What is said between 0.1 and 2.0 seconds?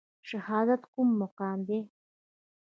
شهادت کوم مقام دی؟